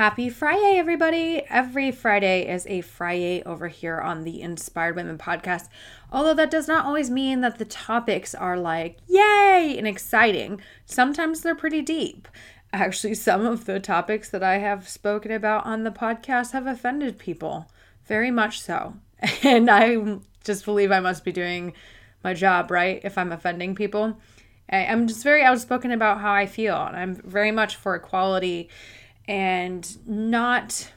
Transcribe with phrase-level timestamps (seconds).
[0.00, 1.42] Happy Friday, everybody.
[1.50, 5.68] Every Friday is a Fri-YAY over here on the Inspired Women podcast.
[6.10, 10.62] Although that does not always mean that the topics are like, yay, and exciting.
[10.86, 12.28] Sometimes they're pretty deep.
[12.72, 17.18] Actually, some of the topics that I have spoken about on the podcast have offended
[17.18, 17.70] people,
[18.06, 18.94] very much so.
[19.44, 19.98] And I
[20.42, 21.74] just believe I must be doing
[22.24, 23.02] my job, right?
[23.04, 24.18] If I'm offending people.
[24.72, 28.70] I'm just very outspoken about how I feel, and I'm very much for equality
[29.28, 30.92] and not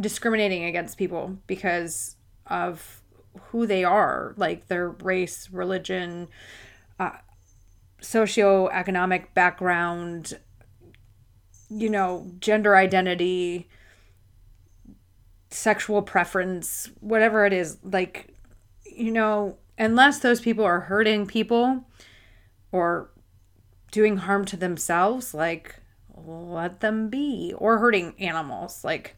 [0.00, 3.02] discriminating against people because of
[3.38, 6.28] who they are, like their race, religion,
[6.98, 7.12] uh,
[8.02, 10.38] socioeconomic background,
[11.68, 13.68] you know, gender identity,
[15.50, 17.78] sexual preference, whatever it is.
[17.84, 18.34] Like,
[18.84, 21.84] you know, unless those people are hurting people
[22.72, 23.10] or
[23.90, 25.79] doing harm to themselves, like
[26.26, 29.16] let them be or hurting animals like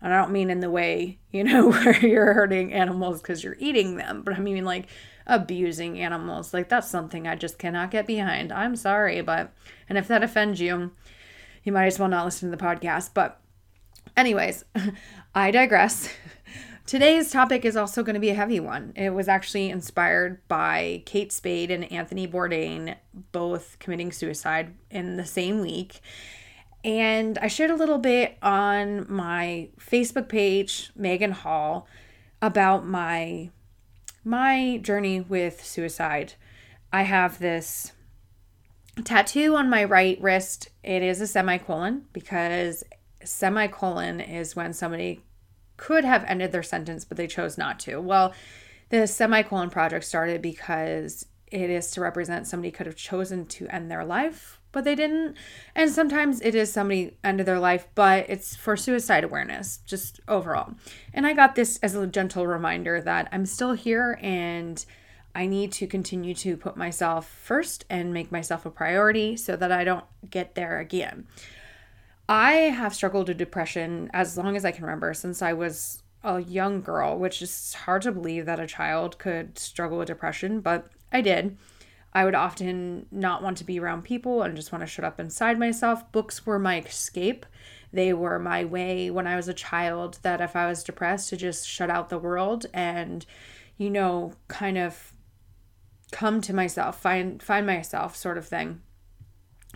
[0.00, 3.96] i don't mean in the way you know where you're hurting animals because you're eating
[3.96, 4.86] them but i mean like
[5.26, 9.52] abusing animals like that's something i just cannot get behind i'm sorry but
[9.88, 10.90] and if that offends you
[11.62, 13.40] you might as well not listen to the podcast but
[14.16, 14.64] anyways
[15.34, 16.08] i digress
[16.84, 18.92] Today's topic is also going to be a heavy one.
[18.96, 22.96] It was actually inspired by Kate Spade and Anthony Bourdain
[23.30, 26.00] both committing suicide in the same week.
[26.84, 31.86] And I shared a little bit on my Facebook page, Megan Hall,
[32.40, 33.50] about my
[34.24, 36.34] my journey with suicide.
[36.92, 37.92] I have this
[39.04, 40.68] tattoo on my right wrist.
[40.82, 42.84] It is a semicolon because
[43.24, 45.24] semicolon is when somebody
[45.76, 48.00] could have ended their sentence, but they chose not to.
[48.00, 48.32] Well,
[48.90, 53.90] the semicolon project started because it is to represent somebody could have chosen to end
[53.90, 55.36] their life but they didn't.
[55.74, 60.20] And sometimes it is somebody end of their life, but it's for suicide awareness, just
[60.26, 60.74] overall.
[61.14, 64.84] And I got this as a gentle reminder that I'm still here and
[65.34, 69.72] I need to continue to put myself first and make myself a priority so that
[69.72, 71.26] I don't get there again.
[72.28, 76.40] I have struggled with depression as long as I can remember since I was a
[76.40, 80.88] young girl, which is hard to believe that a child could struggle with depression, but
[81.12, 81.56] I did.
[82.14, 85.18] I would often not want to be around people and just want to shut up
[85.18, 86.10] inside myself.
[86.12, 87.46] Books were my escape.
[87.92, 91.36] They were my way when I was a child that if I was depressed to
[91.36, 93.24] just shut out the world and
[93.78, 95.12] you know kind of
[96.10, 98.82] come to myself, find find myself sort of thing.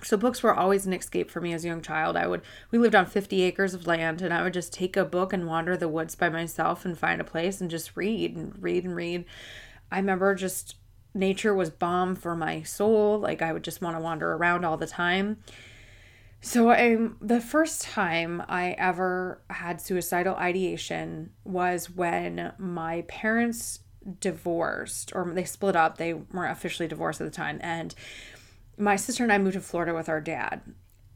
[0.03, 2.17] So books were always an escape for me as a young child.
[2.17, 5.07] I would we lived on 50 acres of land and I would just take a
[5.07, 8.63] book and wander the woods by myself and find a place and just read and
[8.63, 9.25] read and read.
[9.91, 10.77] I remember just
[11.17, 13.19] nature was balm for my soul.
[13.19, 15.39] Like I would just want to wander around all the time.
[16.41, 23.81] So I the first time I ever had suicidal ideation was when my parents
[24.21, 25.99] divorced or they split up.
[25.99, 27.95] They weren't officially divorced at the time and
[28.79, 30.61] my sister and I moved to Florida with our dad.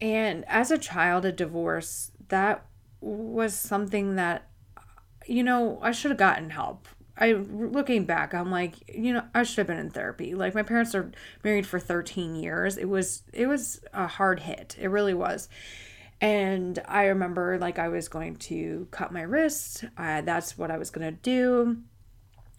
[0.00, 2.64] And as a child a divorce, that
[3.00, 4.46] was something that
[5.26, 6.88] you know, I should have gotten help
[7.20, 10.34] I looking back, I'm like, you know, I should have been in therapy.
[10.34, 11.12] Like my parents are
[11.44, 12.78] married for 13 years.
[12.78, 14.76] It was it was a hard hit.
[14.81, 15.48] It really was.
[16.22, 19.84] And I remember like I was going to cut my wrist.
[19.98, 21.78] Uh, that's what I was going to do.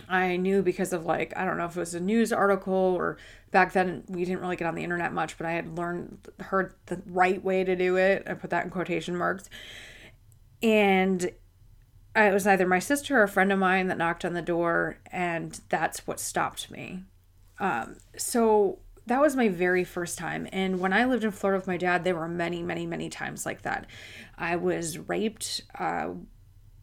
[0.08, 3.18] I knew because of like I don't know if it was a news article or
[3.52, 6.76] back then we didn't really get on the internet much, but I had learned heard
[6.86, 8.24] the right way to do it.
[8.28, 9.50] I put that in quotation marks.
[10.62, 11.32] And
[12.16, 14.98] it was either my sister or a friend of mine that knocked on the door,
[15.12, 17.04] and that's what stopped me.
[17.60, 20.48] Um, so that was my very first time.
[20.52, 23.46] And when I lived in Florida with my dad, there were many, many, many times
[23.46, 23.88] like that.
[24.38, 26.10] I was raped uh,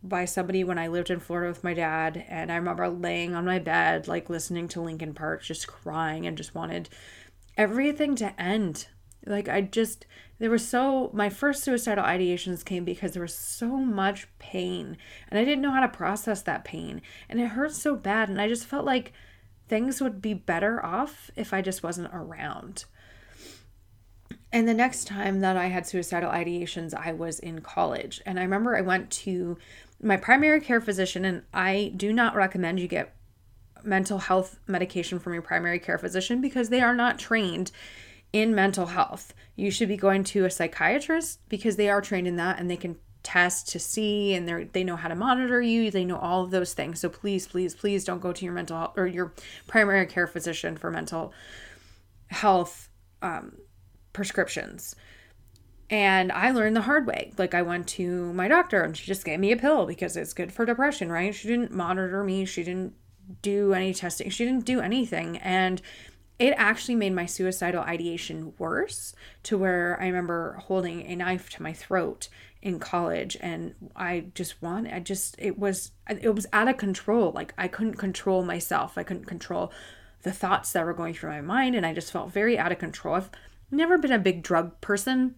[0.02, 2.24] by somebody when I lived in Florida with my dad.
[2.28, 6.36] And I remember laying on my bed, like listening to Linkin Park, just crying and
[6.36, 6.88] just wanted
[7.56, 8.86] everything to end.
[9.26, 10.06] Like, I just,
[10.38, 14.96] there was so my first suicidal ideations came because there was so much pain
[15.28, 18.40] and i didn't know how to process that pain and it hurt so bad and
[18.40, 19.12] i just felt like
[19.68, 22.84] things would be better off if i just wasn't around.
[24.50, 28.42] And the next time that i had suicidal ideations i was in college and i
[28.42, 29.58] remember i went to
[30.00, 33.14] my primary care physician and i do not recommend you get
[33.84, 37.70] mental health medication from your primary care physician because they are not trained
[38.32, 39.34] in mental health.
[39.56, 42.76] You should be going to a psychiatrist because they are trained in that and they
[42.76, 45.90] can test to see and they they know how to monitor you.
[45.90, 47.00] They know all of those things.
[47.00, 49.34] So please please please don't go to your mental health or your
[49.66, 51.32] primary care physician for mental
[52.28, 52.88] health
[53.22, 53.56] um,
[54.12, 54.94] prescriptions.
[55.90, 57.32] And i learned the hard way.
[57.38, 60.32] Like i went to my doctor and she just gave me a pill because it's
[60.32, 61.34] good for depression right?
[61.34, 62.44] She didn't monitor me.
[62.44, 62.94] She didn't
[63.42, 64.30] do any testing.
[64.30, 65.38] She didn't do anything.
[65.38, 65.82] And
[66.38, 71.62] it actually made my suicidal ideation worse to where I remember holding a knife to
[71.62, 72.28] my throat
[72.62, 77.32] in college and I just wanted I just it was it was out of control.
[77.32, 78.96] Like I couldn't control myself.
[78.96, 79.72] I couldn't control
[80.22, 82.78] the thoughts that were going through my mind and I just felt very out of
[82.78, 83.16] control.
[83.16, 83.30] I've
[83.70, 85.34] never been a big drug person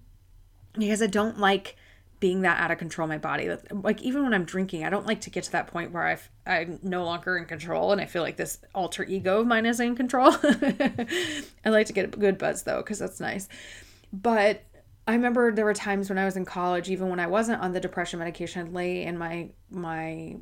[0.79, 1.77] because I don't like
[2.21, 3.51] being that out of control my body.
[3.73, 6.31] Like even when i'm drinking i don't like to get to that point where I've,
[6.47, 9.81] i'm no longer in control and i feel like this alter ego of mine is
[9.81, 10.33] in control.
[10.43, 13.49] I like to get a good buzz though because that's nice.
[14.13, 14.63] But
[15.07, 17.73] I remember there were times when I was in college, even when I wasn't on
[17.73, 20.37] the depression medication, I'd lay in my my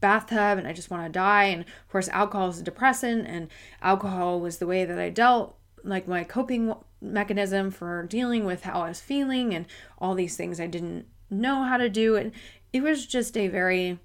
[0.00, 1.44] bathtub and I just want to die.
[1.44, 3.48] And of course, alcohol is a depressant, and
[3.82, 8.82] alcohol was the way that I dealt, like my coping mechanism for dealing with how
[8.82, 9.66] I was feeling and
[9.98, 12.16] all these things I didn't know how to do.
[12.16, 12.32] And
[12.72, 13.98] it was just a very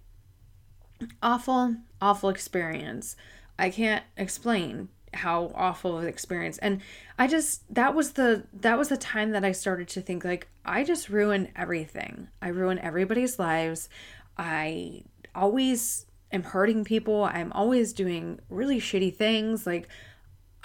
[1.22, 3.16] awful, awful experience.
[3.58, 6.58] I can't explain how awful of an experience.
[6.58, 6.82] And
[7.18, 10.50] i just that was the that was the time that i started to think like
[10.66, 12.28] i just ruin everything.
[12.42, 13.90] I ruin everybody's lives.
[14.38, 15.04] I
[15.34, 17.24] always am hurting people.
[17.24, 19.66] I'm always doing really shitty things.
[19.66, 19.88] Like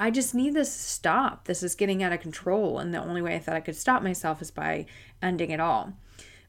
[0.01, 3.23] i just need this to stop this is getting out of control and the only
[3.23, 4.85] way i thought i could stop myself is by
[5.23, 5.95] ending it all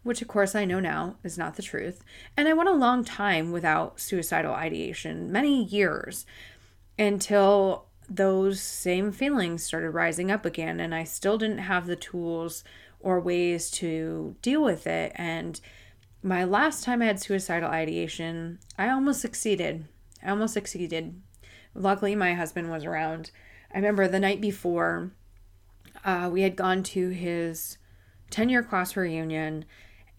[0.03, 2.03] which of course I know now is not the truth.
[2.35, 6.25] And I went a long time without suicidal ideation, many years,
[6.97, 12.63] until those same feelings started rising up again and I still didn't have the tools
[12.99, 15.59] or ways to deal with it and
[16.23, 19.85] my last time I had suicidal ideation, I almost succeeded.
[20.23, 21.19] I almost succeeded.
[21.73, 23.31] Luckily, my husband was around.
[23.73, 25.11] I remember the night before,
[26.03, 27.77] uh, we had gone to his
[28.29, 29.65] 10 year class reunion,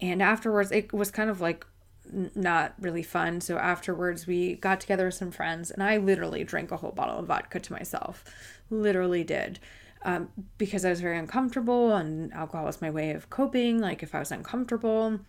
[0.01, 1.65] and afterwards, it was kind of like
[2.11, 3.41] not really fun.
[3.41, 7.19] So afterwards, we got together with some friends, and I literally drank a whole bottle
[7.19, 8.23] of vodka to myself.
[8.69, 9.59] Literally did.
[10.05, 13.79] Um, because I was very uncomfortable, and alcohol was my way of coping.
[13.79, 15.19] Like, if I was uncomfortable,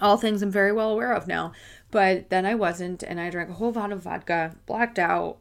[0.00, 1.52] all things I'm very well aware of now.
[1.90, 5.38] But then I wasn't, and I drank a whole bottle of vodka, blacked out,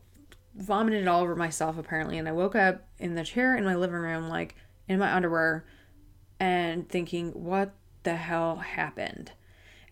[0.55, 2.17] vomited all over myself, apparently.
[2.17, 4.55] And I woke up in the chair in my living room, like
[4.87, 5.65] in my underwear,
[6.39, 7.73] and thinking, what
[8.03, 9.31] the hell happened?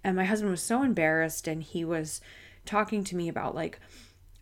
[0.03, 2.21] And my husband was so embarrassed and he was
[2.65, 3.79] talking to me about like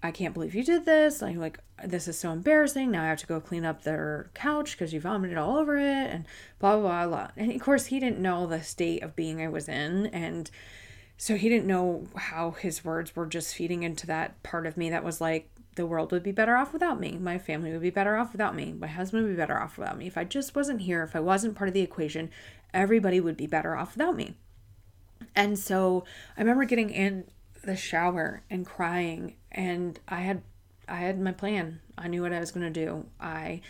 [0.02, 1.22] I can't believe you did this.
[1.22, 2.92] Like like this is so embarrassing.
[2.92, 5.84] Now I have to go clean up their couch because you vomited all over it
[5.84, 6.26] and
[6.60, 7.28] blah blah blah blah.
[7.36, 10.50] And of course he didn't know the state of being I was in and
[11.18, 14.90] so he didn't know how his words were just feeding into that part of me
[14.90, 15.50] that was like
[15.80, 17.18] the world would be better off without me.
[17.18, 18.74] My family would be better off without me.
[18.74, 20.08] My husband would be better off without me.
[20.08, 22.32] If I just wasn't here, if I wasn't part of the equation,
[22.74, 24.36] everybody would be better off without me.
[25.38, 26.04] And so
[26.36, 27.32] I remember getting in
[27.64, 30.42] the shower and crying and I had
[30.90, 31.80] I had my plan.
[31.98, 33.06] I knew what I was going to do.
[33.22, 33.62] I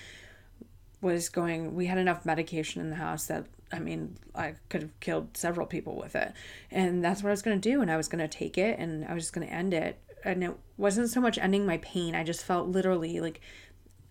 [1.02, 5.00] was going we had enough medication in the house that I mean, I could have
[5.00, 6.34] killed several people with it.
[6.72, 8.80] And that's what I was going to do and I was going to take it
[8.80, 10.02] and I was just going to end it.
[10.24, 12.16] And it wasn't so much ending my pain.
[12.16, 13.42] I just felt literally like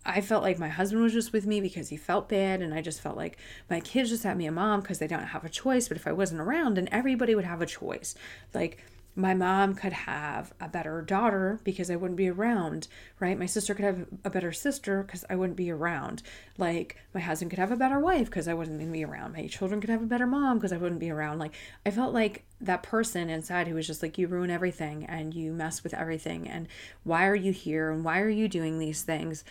[0.05, 2.81] I felt like my husband was just with me because he felt bad, and I
[2.81, 3.37] just felt like
[3.69, 5.87] my kids just had me a mom because they don't have a choice.
[5.87, 8.15] But if I wasn't around, then everybody would have a choice.
[8.53, 8.83] Like
[9.15, 12.87] my mom could have a better daughter because I wouldn't be around,
[13.19, 13.37] right?
[13.37, 16.23] My sister could have a better sister because I wouldn't be around.
[16.57, 19.33] Like my husband could have a better wife because I wasn't going to be around.
[19.33, 21.39] My children could have a better mom because I wouldn't be around.
[21.39, 21.53] Like
[21.85, 25.51] I felt like that person inside who was just like, you ruin everything and you
[25.51, 26.47] mess with everything.
[26.47, 26.67] And
[27.03, 27.91] why are you here?
[27.91, 29.43] And why are you doing these things?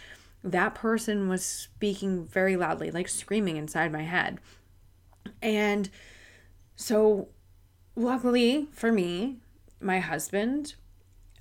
[0.44, 4.38] that person was speaking very loudly, like screaming inside my head.
[5.42, 5.90] And
[6.76, 7.28] so,
[7.96, 9.38] luckily for me,
[9.80, 10.74] my husband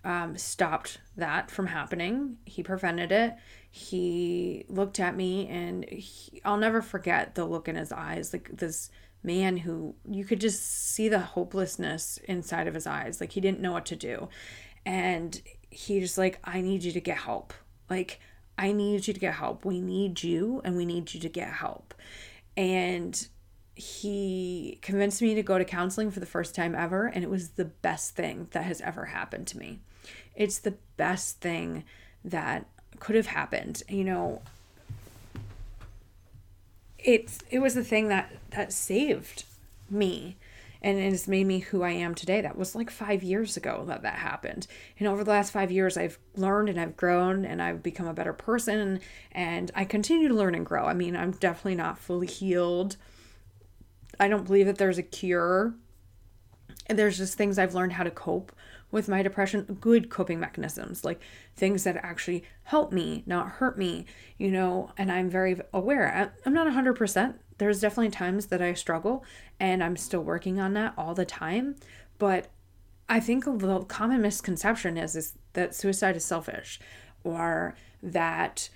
[0.03, 2.38] um, stopped that from happening.
[2.46, 3.36] He prevented it.
[3.70, 8.50] He looked at me, and he, I'll never forget the look in his eyes like
[8.53, 8.89] this
[9.24, 13.20] man who you could just see the hopelessness inside of his eyes.
[13.20, 14.29] Like he didn't know what to do.
[14.86, 17.53] And he just like, I need you to get help.
[17.89, 18.20] Like,
[18.58, 19.65] I need you to get help.
[19.65, 21.94] We need you and we need you to get help.
[22.56, 23.27] And
[23.78, 27.50] he convinced me to go to counseling for the first time ever, and it was
[27.50, 29.80] the best thing that has ever happened to me.
[30.36, 31.84] It's the best thing
[32.26, 32.66] that
[33.00, 33.84] could have happened.
[33.88, 34.42] You know,
[36.98, 39.44] it's it was the thing that that saved
[39.90, 40.38] me
[40.82, 42.42] and it has made me who I am today.
[42.42, 44.68] That was like five years ago that that happened.
[45.00, 48.14] And over the last five years, I've learned and I've grown and I've become a
[48.14, 49.00] better person
[49.32, 50.86] and I continue to learn and grow.
[50.86, 52.98] I mean, I'm definitely not fully healed.
[54.20, 55.76] I don't believe that there's a cure.
[56.90, 58.52] There's just things I've learned how to cope
[58.92, 61.20] with my depression, good coping mechanisms, like
[61.56, 64.06] things that actually help me, not hurt me,
[64.38, 66.32] you know, and I'm very aware.
[66.46, 67.36] I'm not 100%.
[67.58, 69.26] There's definitely times that I struggle
[69.60, 71.76] and I'm still working on that all the time,
[72.18, 72.48] but
[73.10, 76.80] I think the common misconception is, is that suicide is selfish
[77.24, 78.70] or that,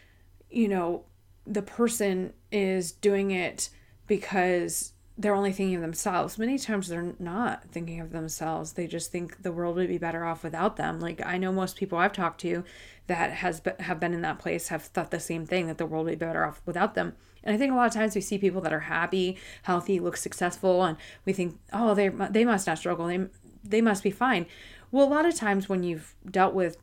[0.49, 1.05] you know,
[1.45, 3.69] the person is doing it
[4.07, 6.39] because they're only thinking of themselves.
[6.39, 8.73] Many times they're not thinking of themselves.
[8.73, 10.99] They just think the world would be better off without them.
[10.99, 12.63] Like I know most people I've talked to
[13.07, 15.85] that has been, have been in that place have thought the same thing that the
[15.85, 17.13] world would be better off without them.
[17.43, 20.17] And I think a lot of times we see people that are happy, healthy, look
[20.17, 23.07] successful, and we think, oh, they they must not struggle.
[23.07, 23.27] They
[23.63, 24.47] they must be fine.
[24.91, 26.77] Well, a lot of times when you've dealt with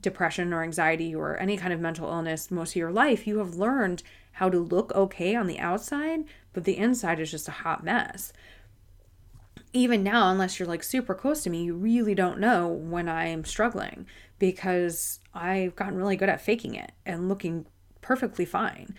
[0.00, 3.54] depression or anxiety or any kind of mental illness most of your life, you have
[3.54, 7.84] learned how to look okay on the outside, but the inside is just a hot
[7.84, 8.32] mess.
[9.72, 13.44] Even now, unless you're like super close to me, you really don't know when I'm
[13.44, 14.06] struggling
[14.38, 17.66] because I've gotten really good at faking it and looking
[18.00, 18.94] perfectly fine.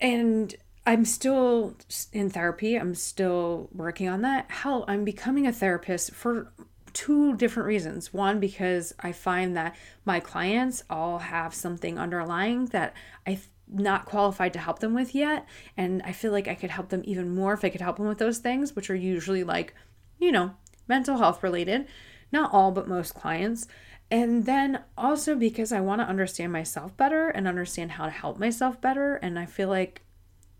[0.00, 0.54] And
[0.84, 1.76] I'm still
[2.12, 2.74] in therapy.
[2.76, 4.50] I'm still working on that.
[4.50, 6.52] Hell, I'm becoming a therapist for
[6.92, 8.12] two different reasons.
[8.12, 12.94] One, because I find that my clients all have something underlying that
[13.26, 13.38] I
[13.72, 15.46] not qualified to help them with yet.
[15.76, 18.06] And I feel like I could help them even more if I could help them
[18.06, 19.74] with those things, which are usually like,
[20.18, 20.52] you know,
[20.88, 21.86] mental health related.
[22.30, 23.66] Not all, but most clients.
[24.10, 28.38] And then also because I want to understand myself better and understand how to help
[28.38, 29.16] myself better.
[29.16, 30.02] And I feel like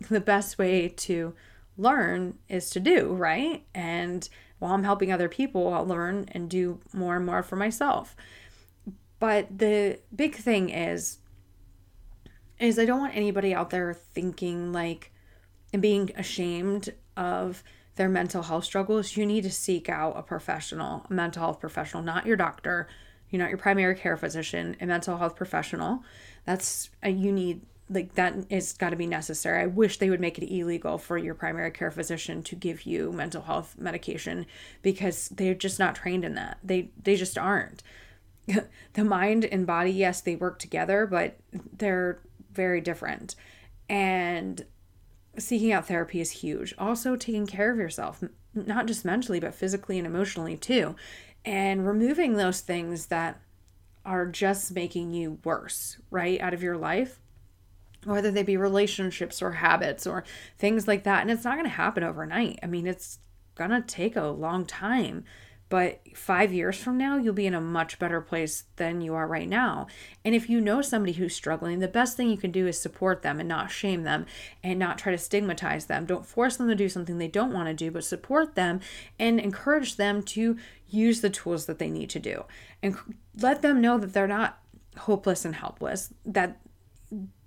[0.09, 1.35] the best way to
[1.77, 3.65] learn is to do, right?
[3.75, 4.29] And
[4.59, 8.15] while I'm helping other people, I'll learn and do more and more for myself.
[9.19, 11.19] But the big thing is
[12.59, 15.13] is I don't want anybody out there thinking like
[15.73, 17.63] and being ashamed of
[17.97, 19.17] their mental health struggles.
[19.17, 22.89] You need to seek out a professional, a mental health professional, not your doctor,
[23.31, 26.05] you're not your primary care physician, a mental health professional.
[26.45, 29.63] That's a you need like that is got to be necessary.
[29.63, 33.13] I wish they would make it illegal for your primary care physician to give you
[33.13, 34.47] mental health medication
[34.83, 36.59] because they're just not trained in that.
[36.63, 37.83] They they just aren't.
[38.95, 41.37] the mind and body, yes, they work together, but
[41.77, 42.21] they're
[42.55, 43.35] very different.
[43.89, 44.65] And
[45.39, 46.75] seeking out therapy is huge.
[46.79, 48.23] Also, taking care of yourself,
[48.55, 50.95] not just mentally, but physically and emotionally too.
[51.45, 53.41] And removing those things that
[54.05, 57.21] are just making you worse, right, out of your life,
[58.05, 60.25] whether they be relationships or habits or
[60.59, 61.23] things like that.
[61.23, 62.59] And it's not going to happen overnight.
[62.63, 63.19] I mean, it's
[63.55, 65.25] going to take a long time
[65.73, 69.27] but five years from now, you'll be in a much better place than you are
[69.27, 69.87] right now.
[70.23, 73.23] And if you know somebody who's struggling, the best thing you can do is support
[73.23, 74.27] them and not shame them
[74.63, 76.05] and not try to stigmatize them.
[76.05, 78.81] Don't force them to do something they don't want to do, but support them
[79.19, 80.59] and encourage them to
[80.91, 82.45] use the tools that they need to do.
[82.83, 82.95] And
[83.41, 84.59] let them know that they're not
[84.99, 86.61] hopeless and helpless, that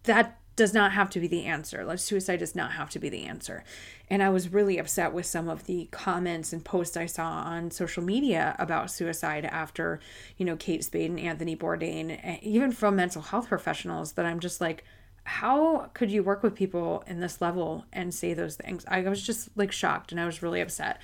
[0.05, 1.83] that does not have to be the answer.
[1.83, 3.63] Like suicide does not have to be the answer.
[4.09, 7.71] And I was really upset with some of the comments and posts I saw on
[7.71, 9.99] social media about suicide after,
[10.37, 14.39] you know, Kate Spade and Anthony Bourdain, eh, even from mental health professionals that I'm
[14.39, 14.83] just like,
[15.25, 18.85] how could you work with people in this level and say those things?
[18.87, 21.01] I was just like shocked and I was really upset.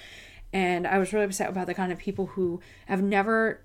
[0.54, 3.62] And I was really upset about the kind of people who have never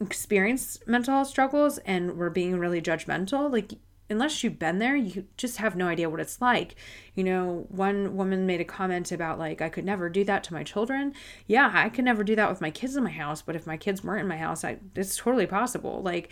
[0.00, 3.50] experienced mental health struggles and were being really judgmental.
[3.50, 3.72] Like
[4.10, 6.76] unless you've been there, you just have no idea what it's like.
[7.14, 10.54] You know, one woman made a comment about like I could never do that to
[10.54, 11.14] my children.
[11.46, 13.76] Yeah, I could never do that with my kids in my house, but if my
[13.76, 16.02] kids weren't in my house, I it's totally possible.
[16.02, 16.30] Like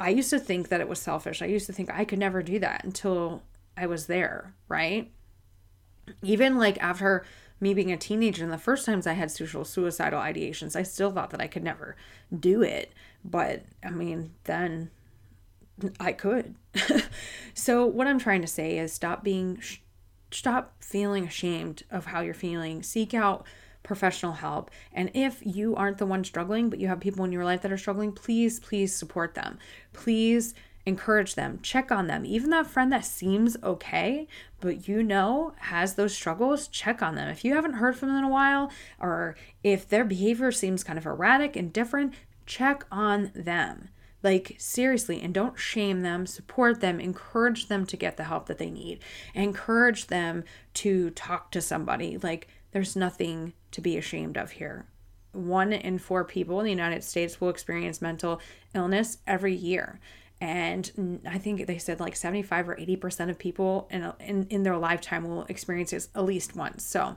[0.00, 1.42] I used to think that it was selfish.
[1.42, 3.42] I used to think I could never do that until
[3.76, 5.10] I was there, right?
[6.22, 7.24] Even like after
[7.60, 11.12] me being a teenager and the first times I had social suicidal ideations, I still
[11.12, 11.96] thought that I could never
[12.36, 12.92] do it.
[13.24, 14.90] But I mean, then
[15.98, 16.54] I could.
[17.54, 19.78] so what I'm trying to say is stop being sh-
[20.30, 22.82] stop feeling ashamed of how you're feeling.
[22.82, 23.46] Seek out
[23.82, 24.70] professional help.
[24.92, 27.72] And if you aren't the one struggling, but you have people in your life that
[27.72, 29.58] are struggling, please please support them.
[29.92, 32.26] Please encourage them, check on them.
[32.26, 34.26] Even that friend that seems okay,
[34.60, 37.28] but you know has those struggles, check on them.
[37.28, 40.98] If you haven't heard from them in a while, or if their behavior seems kind
[40.98, 42.14] of erratic and different,
[42.46, 43.90] check on them.
[44.22, 48.58] Like, seriously, and don't shame them, support them, encourage them to get the help that
[48.58, 49.00] they need,
[49.34, 52.18] encourage them to talk to somebody.
[52.18, 54.86] Like, there's nothing to be ashamed of here.
[55.32, 58.40] One in four people in the United States will experience mental
[58.74, 59.98] illness every year.
[60.40, 64.76] And I think they said like 75 or 80% of people in, in, in their
[64.76, 66.84] lifetime will experience it at least once.
[66.84, 67.16] So,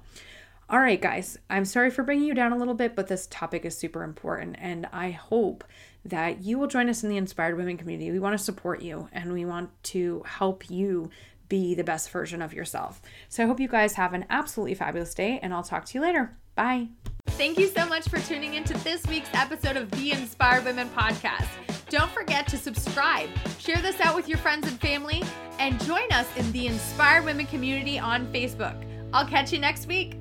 [0.69, 3.65] all right, guys, I'm sorry for bringing you down a little bit, but this topic
[3.65, 4.57] is super important.
[4.59, 5.63] And I hope
[6.03, 8.11] that you will join us in the Inspired Women community.
[8.11, 11.09] We want to support you and we want to help you
[11.49, 13.01] be the best version of yourself.
[13.29, 16.01] So I hope you guys have an absolutely fabulous day, and I'll talk to you
[16.01, 16.35] later.
[16.55, 16.87] Bye.
[17.27, 21.47] Thank you so much for tuning into this week's episode of the Inspired Women podcast.
[21.89, 23.29] Don't forget to subscribe,
[23.59, 25.23] share this out with your friends and family,
[25.59, 28.83] and join us in the Inspired Women community on Facebook.
[29.13, 30.17] I'll catch you next week.